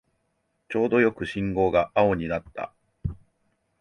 [0.69, 2.73] ちょうどよく信号が青になった